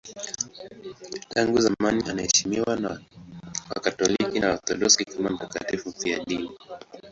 [1.29, 3.01] Tangu zamani anaheshimiwa na
[3.75, 6.49] Wakatoliki na Waorthodoksi kama mtakatifu mfiadini.